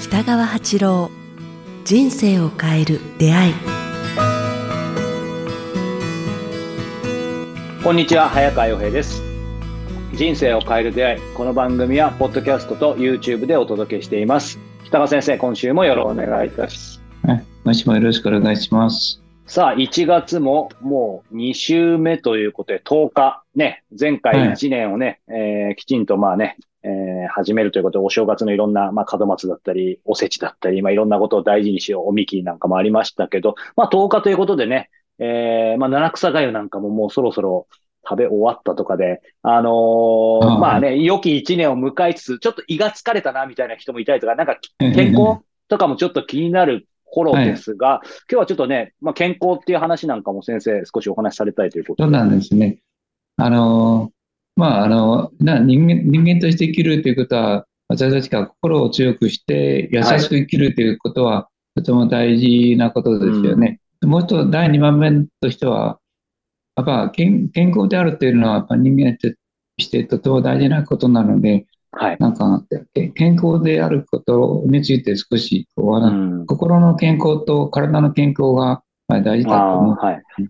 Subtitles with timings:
[0.00, 1.10] 北川八郎
[1.84, 3.54] 人生を変える出会い。
[7.84, 9.22] こんにちは早川洋平です。
[10.14, 11.20] 人生を変える出会い。
[11.36, 14.58] この番組はポッドキャストと YouTube でお届けしています。
[14.84, 17.30] 北川先生今週もよろしくお願いいたします。
[17.30, 19.25] はい、もしもよろしくお願いします。
[19.46, 37.66] さあ1月ももう2週目ということで10日ね前回1年をね、えーきちんとまあねえー始めるということで、お正月のいろんな、まあ、門松だったり、おせちだったり、まあ、いろんなことを大事にしよう、おみきなんかもありましたけど、まあ、10日ということでね、えー、まあ、七草がゆなんかももうそろそろ
[38.08, 52.78] 食べ終わったとかで、あのーまあね、良き一年を迎えつつ、ちょっと胃が疲れたな、みたいな人もいたりとか、なんか健康とかもちょっと気になる頃ですが、今日はちょっとね、まあ、健康っていう話なんかも先生少しお話しされたいということそうなんですね。
[53.36, 54.12] あの、
[54.56, 63.80] まあ、あの、な人間、人間として生きるということは、私たちが心を強くして優しく生きるということは、とても大事なことですよね。
[64.02, 66.00] もう一つ、第二番目としては、
[66.76, 69.28] やっぱ健健康であるというのは、やっぱ人間と
[69.78, 71.66] してとても大事なことなので、
[71.98, 72.16] はい。
[72.20, 76.10] なんか、け健康であることについて少しこう、
[76.42, 76.46] ん。
[76.46, 80.22] 心の健康と体の健康がまあ大事だと思うはい。
[80.38, 80.46] うん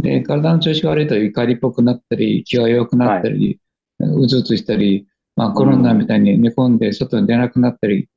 [0.00, 3.60] で、体の調子が悪いと怒りっぽくなったり、気が弱くなったり、
[3.98, 8.08] うずうつしたり、まあコロナみたいに寝込んで外に出なくなったり、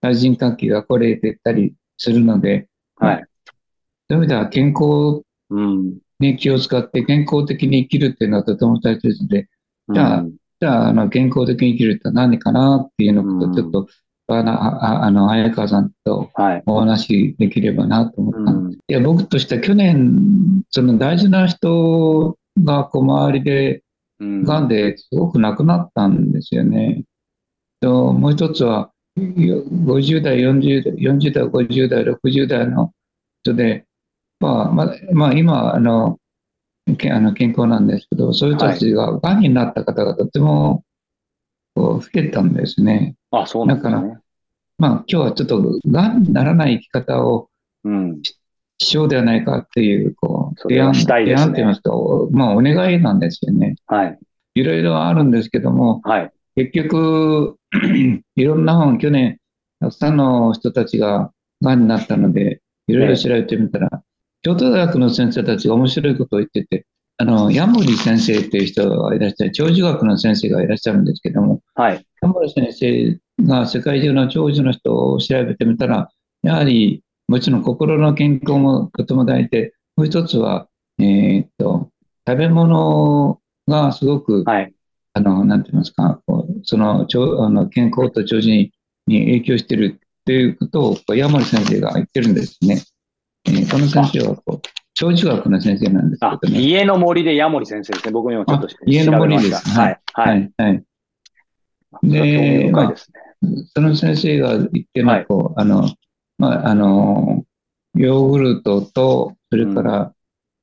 [0.00, 3.24] 対人関係がこれていったりするので、はい。
[4.08, 5.98] そういう意味では健康うん。
[6.20, 9.48] に気を使って健康的に生きるっていうのはとても大切で、
[9.92, 13.88] じゃあうんじゃあ、あの、健康的に生きるって何かなっていうのをちょっと、
[14.28, 16.62] あの、ああの、早川さんとはい。
[16.66, 23.82] お話しできればなと思ったんですうんいや、僕としては去年、その大事な人がこう周りで
[24.20, 27.04] うん癌ですごく亡くなったんですよね。
[27.80, 32.92] ともう一つは、よ50代、40代、40代、50代、60代の
[33.42, 33.86] 人で、
[34.38, 36.19] まあ、まあ、まあ、今、あの、け
[37.10, 40.84] あの健康なんですけど、そういう人たちが癌になった方がとても
[41.74, 43.16] こう増えたんですね。
[43.30, 44.18] あ、そうなんですだね。
[44.78, 47.48] まあ、今日はちょっと癌にならない生き方を
[47.84, 48.22] うん。
[48.82, 51.90] しようではないかっていう、こう、それはしたいですね提案って言いますか、
[52.30, 53.76] まあ、お願いなんですよね。
[53.86, 54.18] はい。
[54.54, 56.32] いろいろあるんですけども、はい。
[56.56, 57.56] 結局、
[58.36, 59.38] いろんな本、去年、
[59.80, 61.30] たくさんの人たちが
[61.60, 64.02] 癌になったので、いろいろ調べてみたら、
[64.42, 66.86] 京都大学の先生たちが面白いことを言ってて、
[67.18, 72.06] あの、ヤモリ先生っていう人がいらっしゃる、長寿学の先生がいらっしゃるんですけども、はい。
[72.22, 76.08] ヤモリ先生が世界中の長寿の人を調べてみたら、
[76.42, 80.68] やはり、もちろん心の健康もとても大事で、もう一つは、
[80.98, 81.90] えーっと、
[82.26, 84.72] 食べ物がすごく、はい。
[85.12, 88.72] あの、なんて言いますか、こうその、あの健康と長寿に
[89.06, 92.80] に影響しているっていうことを、こう山森先生が言ってるんですね。
[93.46, 96.60] えーこの先生は、こう、長寿学の先生なんですあ、けどね。
[96.60, 98.12] 家の森でヤモリ先生ですね。
[98.12, 100.00] 僕も今ちょっとあ家の森ですはい。
[100.12, 100.22] は。
[100.22, 100.84] はいい、はい。
[102.02, 103.20] ですね。
[103.74, 105.88] その先生が言ってるのこう、あの、
[106.38, 107.44] まあ、あの、
[107.94, 110.14] ヨーグルトと、それから、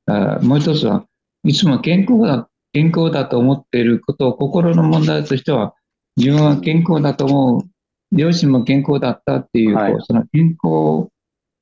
[0.06, 1.06] あもう一つは、
[1.44, 5.74] いつも健康だ、健康だと思っていることを、心の問題としては、
[6.16, 7.64] 自分は健康だと思う、
[8.12, 11.10] 両親も健康だったっていう、はいこうその健康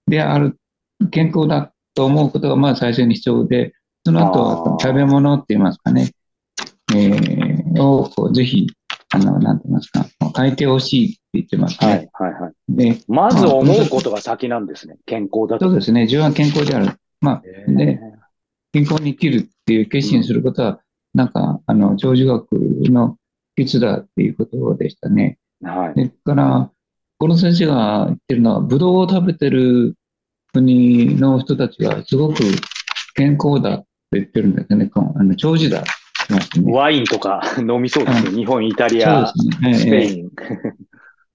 [0.08, 0.58] である、
[1.12, 3.74] 健康だと思うことがまあ最初に必要で、
[4.06, 6.12] その後食べ物って言いますかね、
[6.94, 8.68] えーをこうぜひ、
[9.12, 10.06] あの、なんて言いますか、
[10.36, 11.88] 変えてほしいって言ってますね。
[11.88, 12.32] はい。
[12.32, 12.42] はい。
[12.42, 12.54] はい。
[12.70, 14.98] で、まず思うことが先なんですね。
[15.06, 15.66] 健康だと。
[15.66, 16.98] そうですね、自分は健康である。
[17.22, 18.00] まあ、で、
[18.72, 20.80] 健康に生きるっていう決心することは、
[21.14, 23.18] なんか、あの、長寿学の
[23.56, 25.38] 必だっていうことでしたね。
[25.64, 25.94] はい。
[25.94, 26.72] それから、
[27.18, 29.96] この先生が言ってるのは、ブドウを食べてる
[30.56, 32.44] 国の人たちがすごく
[33.16, 34.90] 健康だって言ってるんですよね。
[34.96, 36.40] あの長寿だね。
[36.64, 38.32] ワインとか 飲みそうですよ。
[38.32, 39.74] 日本、イタリア、ね。
[39.74, 40.30] スペイン。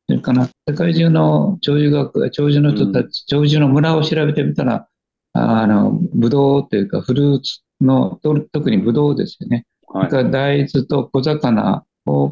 [0.09, 4.89] それから、世界中の長寿学、長寿の人たち、長寿の村を調べてみたら、
[5.35, 9.67] あの、ブドウというか、フルーツの、と特にブドウですよね。
[9.93, 12.31] はいそれから大豆と小魚を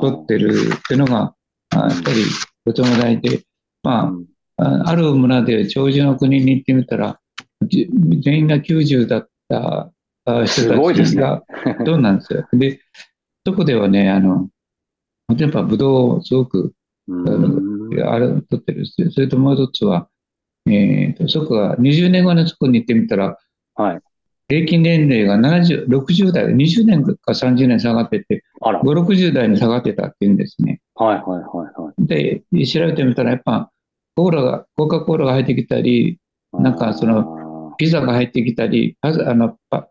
[0.00, 1.34] 取ってるっていうのが、
[1.74, 2.24] あやっぱり
[2.64, 3.42] とても大事で、
[3.82, 4.29] まうん
[4.60, 7.20] あ、る村で長寿の国に行ってみたら、
[7.62, 7.88] じ
[8.22, 9.92] 全員が90だった
[10.24, 11.42] あ人たちが、
[11.84, 12.46] そ うなんですよ。
[12.52, 12.80] で、
[13.46, 14.48] そこではね、あの、
[15.36, 16.72] 例えばブドウをすごく
[17.08, 18.86] うんあれ取ってる。
[18.86, 20.08] それそれともう一つは、
[20.66, 23.36] えーと、そこが20年後にそこに行ってみたら、
[23.74, 24.00] はい。
[24.48, 28.80] 平均年齢が70、60代、20年か30年下がってて、あら。
[28.80, 30.80] 5、60代に下がってたっていうんですね。
[30.94, 32.06] はいはいはいはい。
[32.06, 33.69] で、調べてみたら、やっぱ、
[34.14, 36.18] コーラが、コカ・コーラが入ってきたり、
[36.52, 39.88] なんかその、ピザが入ってきたり、パスあのパ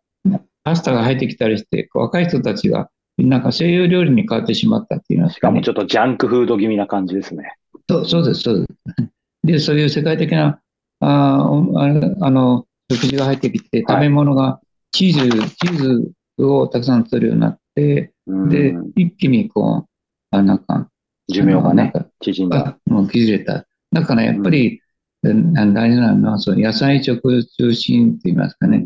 [0.63, 7.55] パスタが入ってきたりして、若い人たちが、なんか西洋料理に変わってしまったっていうのしかもちょっとジャンクフード気味な感じですね。
[7.89, 9.09] そうそうです、そうです。
[9.43, 10.61] で、そういう世界的な、
[10.99, 14.59] あーあの食事が入ってきて、食べ物が、
[14.91, 20.89] チーズ、チーズをたくさん取るようになって、うんで、一気にこう、あなんか、
[21.27, 22.77] 寿命がね、縮んだ。
[22.85, 23.65] あもう崩れた。
[23.91, 24.81] だからやっぱり、
[25.23, 28.85] うん大事なのは、その野菜食中心って言いますかね、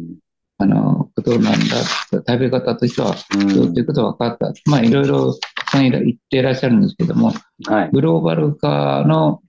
[0.58, 1.52] あの、ことなんだ、
[2.12, 4.54] 食べ方としては、うんそうっていうことが分かった。
[4.66, 7.34] まあ、いろいろたくさんいら言っていらっしゃるんですけども、
[7.66, 7.90] はい。
[7.92, 9.42] グローバル化の、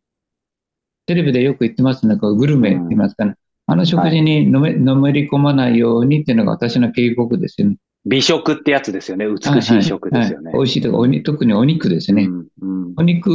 [1.07, 3.35] テレビでよく言ってますね、グルメって言いますかね。
[3.67, 7.77] あの食事にのめ、のめり込まないようにっていうのが私の警告ですよね。
[8.05, 9.27] 美食ってやつですよね。
[9.27, 10.63] 美しい食ですよねはいはい美。
[10.65, 12.25] 味しいとかおに、特にお肉ですね。
[12.25, 13.29] うんうんお肉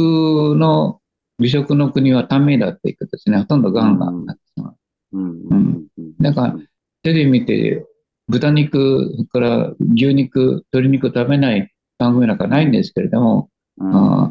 [0.56, 0.99] の
[1.40, 3.38] 美食の国は短命だっていうことですね。
[3.38, 5.18] ほとんどガンガンなってしまう。
[5.18, 5.30] うん。
[5.30, 5.86] うん。
[5.98, 6.16] うん。
[6.20, 6.56] だから
[7.02, 7.86] テレビ見て、
[8.28, 13.96] 豚肉それから牛肉、鶏肉食べない番組なんかないんですけれども、うん。
[13.96, 14.30] あ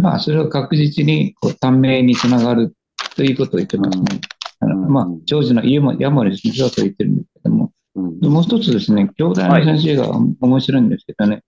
[0.00, 2.74] まあ、それは確実にこう短命につながる
[3.16, 4.20] ということを言ってますね。
[4.60, 4.92] あのうん。
[4.92, 8.20] まあ、長寿の家も山も実はと言ってるんですけども、うん。
[8.20, 10.08] でもう一つですね、京大の先生が
[10.40, 11.42] 面白いんですけどね、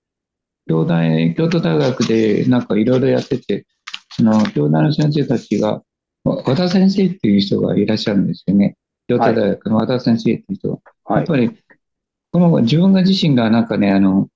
[0.67, 3.67] 京大、京都大学でなんかいろいろやってて、
[4.13, 5.83] その京大の先生たちが、
[6.25, 8.77] わ和田先生っていう人がいらっしゃるんですよね。
[9.09, 10.79] 京都大学の和田先生っていう人が。
[11.05, 11.19] はい。
[11.19, 11.51] やっぱり、
[12.33, 14.29] この自分が自身がなんかね、あの、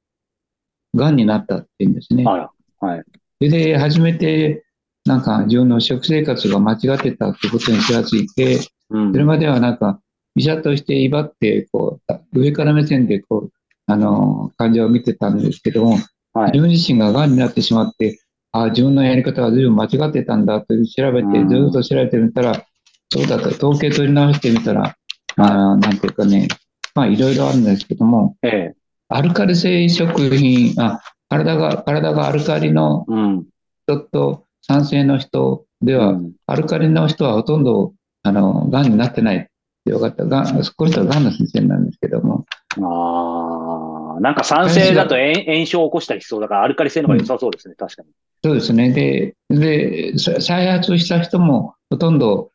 [0.94, 2.24] 癌になったっていうんですね。
[2.24, 2.50] は
[2.96, 3.02] い。
[3.38, 4.64] それで、初めて、
[5.04, 8.60] なんか自分の食生活が間違ってたってことに気がついて、
[8.90, 10.00] うんそれまではなんか、
[10.36, 13.52] 医者として威張って、こう、上から目線で、こう、
[13.86, 18.18] あの、患者を見てたんですけども、はい自分自身が癌になってしまって、
[18.56, 22.64] あ自分のやり方は随分間違ってたんだという調べて、うんずっと調べてみたら、
[23.10, 24.96] そうだと、統計取り直してみたら、
[25.36, 26.46] まあ、なんていうかね、
[26.94, 28.74] まあ、いろいろあるんですけども、ええ。
[29.08, 33.44] アルカリ性食品、あ、体が、体がアルカリのうん。
[33.86, 37.92] 人と酸性の人では、うんアルカリの人はほとんど、
[38.22, 39.46] あの、癌になってないっ
[39.84, 40.26] てよかった。
[40.26, 42.46] がん、この人は癌の先生なんですけども、
[42.80, 48.08] ああ、なんか酸性だと炎炎症を起こしたりしそうだから、アルカリ性の方が良さそうですね、確かに。
[48.44, 48.90] そうですね。
[48.90, 52.50] で、で、さ再発した人もほとんど、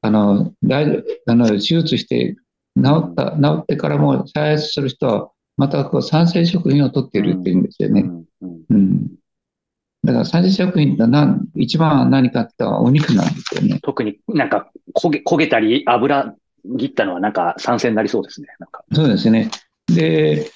[0.00, 2.36] あの、大あの手術して
[2.76, 8.02] 治った、治ってからも再発する人は、またこう酸性食品を取っているっていうんですよね。
[8.02, 9.06] うんうんうん。
[10.04, 13.80] だから酸性食品って何一番何かって言ったらお肉なんですよね。
[13.82, 16.36] 特になんか焦げ焦げたり油
[16.78, 18.46] 切ったのはなんか酸性になりそうですね。
[18.60, 19.50] なんかそうですね。
[19.88, 20.52] で、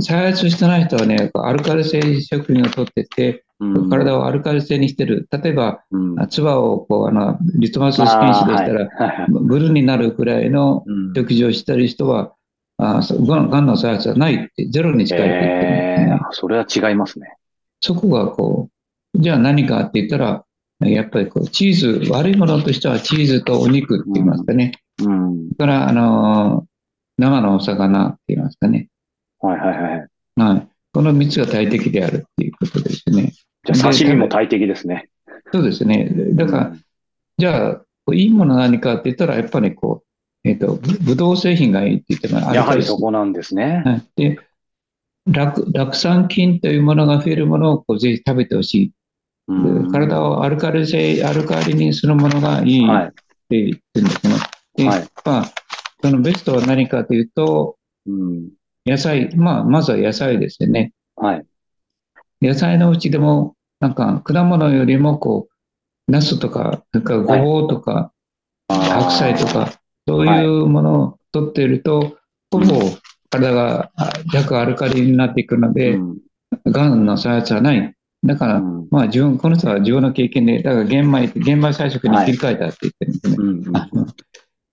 [0.00, 5.28] 再発してない人はね、アルカリ性食品を取ってて、うん体をアルカリ性にしてる。
[5.30, 12.32] 例えば、うん唾をこう、あの、リトマス試験紙でしたら、はいブルーになるくらいのうん食事をしてる人は、
[12.78, 12.82] う
[13.26, 16.20] がんがんの再発はないって、ゼロに近いって言ってるんですえね。
[16.22, 17.36] ーそれは違いますね。
[17.80, 18.68] そこがこ
[19.14, 20.44] う、じゃあ何かって言ったら、
[20.80, 24.72] やっぱりこう、チーズ、悪いものとしてはチーズとお肉って言いますかね。
[25.02, 25.48] うん。
[25.48, 26.64] それから、あのー
[27.18, 28.88] 生のお魚って言いますかね。
[29.40, 30.08] はいはいはい。
[30.36, 30.68] はい。
[30.92, 33.32] この3つが大敵であるっていうことですね。
[33.72, 35.08] じゃあ刺身も大敵ですね。
[35.52, 36.10] そうですね。
[36.34, 36.76] だから、
[37.38, 37.82] じゃあ、
[38.14, 40.02] いいもの何かって言ったら、やっぱりこ
[40.44, 43.82] う、えっ、と、ぶぶどう製品がいいって言ってもやはりそこなんですね。
[43.84, 44.38] はいで、
[45.26, 48.92] 酪酪酸菌というものが増えるものをこうぜひ食べてほしい。
[49.48, 53.12] うん体をアルカリ性、アルカリにするものがいいっはい。
[53.48, 54.34] て言ってるんですね。
[54.76, 55.52] で、はいまあ、
[56.02, 58.50] そのベストは何かというと、うん。
[58.84, 60.92] 野菜、まあ、まずは野菜ですよね。
[61.16, 61.46] はい。
[62.40, 65.48] 野菜のうちでも、なんか果物よりもこ
[66.08, 68.12] う、ナスとか、それからごぼうとか、
[68.68, 69.72] 白菜とか、
[70.06, 72.16] そういうものを取っていると、
[72.50, 72.80] ほぼ
[73.30, 76.18] 体があ弱アルカリになっていくので、うん
[76.64, 77.94] がんの再発はない。
[78.24, 83.36] だから、うんまあ自分、この人は自分の経験で、だから玄米、玄米菜食に切り替えたって言ってるんですね。
[83.38, 84.06] うんあの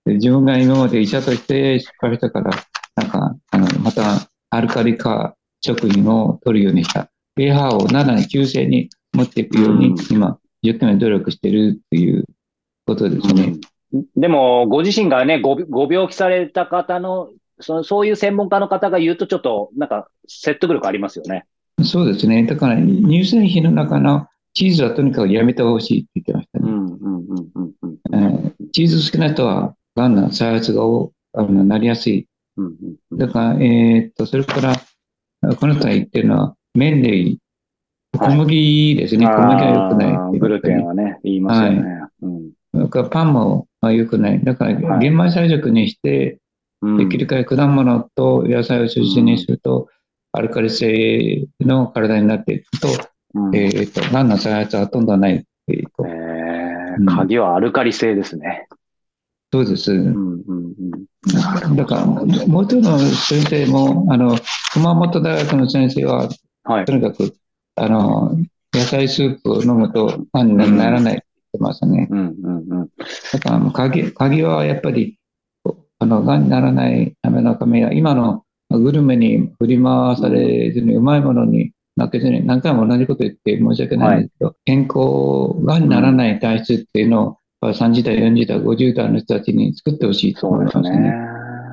[0.06, 2.50] で自分が今まで医者として失敗したから、
[2.96, 7.10] なんか、あの、またアルカリ化食品を取るようにした。
[7.36, 12.24] pH を7に急性に持っていくようにうん、今、一生懸命努力してるっていう
[12.86, 13.42] ことですね。
[13.44, 13.60] うん
[14.16, 21.44] でも、ご自身がね、ごご病気された方の、そそういう専門家の方が言うと、ちょっと、なんか、説得力ありますよね。
[21.84, 22.44] そうですね。
[22.44, 26.58] だから、乳製品の中のチーズはとにかくやめてほしいって言ってました
[28.18, 28.52] ね。
[28.72, 32.26] チーズ好きな人は、がんの再発がおあのなりやすい。
[33.12, 34.74] だから、えーっと、それから、
[35.56, 37.38] この人が言ってるのは、麺類、
[38.12, 39.26] 小はい麦ですね。
[39.26, 41.82] 小麦は良くないあーグルテンはね、言いますよね。
[42.22, 44.42] うんそれからパンも良くない。
[44.42, 44.98] だから、はい。
[45.00, 46.38] 玄米菜食にして、
[46.82, 46.96] うん。
[46.98, 49.88] できる限り果物と野菜を中心にすると、
[50.32, 52.88] アルカリ性の体になっていくと、
[53.34, 53.56] うん。
[53.56, 56.08] えーっと、がんの再発はほとんどないっていうこと。
[56.08, 56.12] え
[56.98, 57.08] うん。
[57.08, 58.66] ー鍵はアルカリ性ですね。
[59.52, 59.92] そうです。
[59.92, 60.74] うんうん
[61.68, 61.76] うん。
[61.76, 64.36] だから、もう一人の先生も、あの、
[64.72, 66.28] 熊本大学の先生は、
[66.64, 66.92] はいと。
[66.92, 67.34] にかく、
[67.76, 68.36] あの、
[68.74, 72.08] 野菜スープを飲むと、がんにならないって言ってますね。
[72.10, 72.88] うんうんうん。
[73.32, 75.18] だから、鍵、鍵はやっぱり、
[75.98, 91.00] あの、がんにならないためのためには、今のグルメに振り回されずに、うまいものに負けずに、何回も同じこと言って申し訳ないんですけど、健康、がんにならない体質っていうのを、30代、40代、50代の人たちに作ってほしいとそうで思いますすね。
[91.00, 91.14] ね。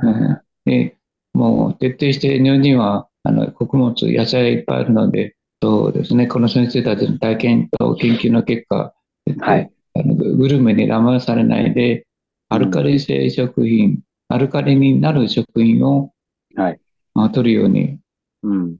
[0.03, 0.97] うんで、
[1.33, 8.93] もう徹底して日本人はあの穀物、野菜いっぱいあるので、そうですね、この先生たちの体験と研究の結果、
[9.27, 12.05] えっとはいあのググルメに騙されないで、
[12.49, 13.99] アルカリ性食品、
[14.29, 16.11] アルカリになる食品を、
[16.55, 16.79] はい
[17.13, 17.99] まあ、取るように
[18.43, 18.77] うん。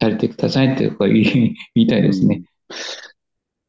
[0.00, 1.24] されてくださいってこう言い
[1.74, 2.42] 言いたいですね。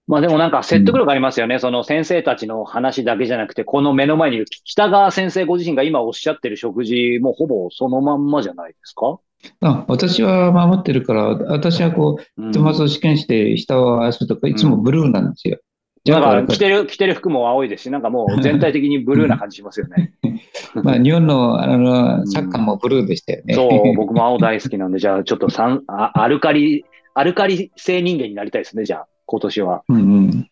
[0.07, 1.59] まあでもなんか説得力ありますよね。
[1.59, 9.19] その先生たちの話だけじゃなくて、この目の前にいる北川先生ご自身が今おっしゃってる食事もほぼそのまんまじゃないですか？
[9.61, 15.59] あ私は守ってるから、私はこう、うんトマトを試験して下を合わせるとか、いつもブルーなんですよ。
[16.03, 20.13] じゃあなんか着てる、着てる服も青いですし、なんかもう全体的にブルーな感じしますよね。
[20.83, 23.53] まあ、日本のあのサッカーもブルーでしたよね。
[23.53, 29.83] そう、僕も青大好きなんで、じゃあちょっと三あアルカリ、アルカリ性人間になりたいですね、じゃあ、今年は。
[29.89, 30.47] うんうん。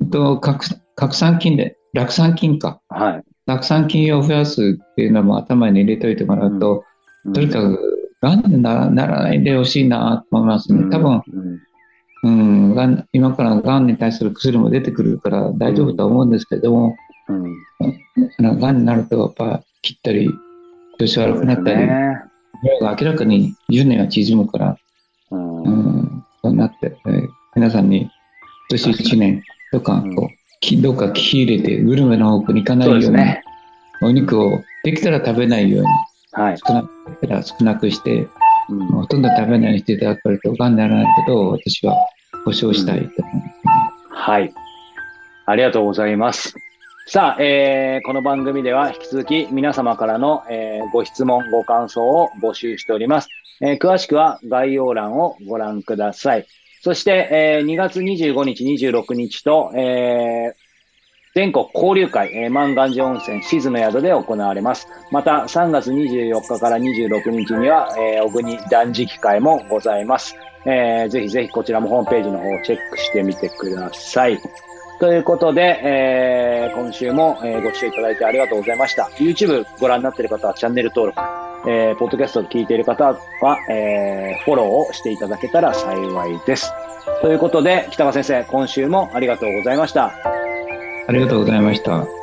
[0.00, 0.64] うん、と、核
[0.96, 2.80] 核酸菌で、酪酸菌か。
[2.88, 3.22] はい。
[3.46, 6.84] 酪酸菌を増やすっていうのも頭に入れといてもらうと、
[7.24, 10.90] うんとにかく、がんにならないでほしいなと思いますね。
[10.90, 11.60] 多分、うん。
[12.22, 12.30] う
[12.72, 16.96] ん、がん今からがんに対する薬も出てくるから大丈夫とは思うんですけども、
[17.28, 17.32] う
[18.44, 18.58] ん。
[18.60, 20.30] がんになるとやっぱ切ったり、
[20.98, 22.22] 調子悪くなったり、ね
[22.62, 24.76] 明らかに10年は縮むから、
[25.30, 25.68] うんう
[26.02, 28.10] ん、そうなって、えー皆さんに今
[28.70, 33.42] 年1年とかうんこう、きどうか気入れてグルメの方向に行かないように、ね。
[34.02, 35.88] お肉をできたら食べないように
[36.32, 36.58] はい。
[36.58, 38.28] 少なくしたら少なくして、
[38.68, 41.96] うんほとんど食べないようにしていただくとがんにならないことを私は
[42.44, 43.52] 保証したいと思います、ね
[44.10, 44.54] はい。
[45.46, 46.54] ありがとうございます。
[47.06, 53.28] さあ、えーこの番組では引き続き皆様からの、えーご質問、ご感想を募集しております。
[53.60, 56.46] えー詳しくは概要欄をご覧ください。
[56.82, 60.69] そして、えー2月25日、26日と、えー
[61.34, 64.88] 全国交流会、えー、万願寺温泉静の宿で行われます。
[65.12, 70.34] また、3月24日から26日には、えー小国断食会もございます。
[70.66, 74.38] えーぜひぜひこちらもホームページの方をチェックしてみてください。
[74.98, 79.04] ということで、えー今週も、えーご視聴いただいてありがとうございました。
[79.16, 81.20] YouTube ご覧になっている方はチャンネル登録、
[81.70, 83.18] えー、ポッドキャストを聞いている方は、
[83.70, 86.72] えーフォローをしていただけたら幸いです。
[87.22, 90.39] ということで、北川先生、今週もありがとうございました。
[91.10, 92.19] ありがとうございました。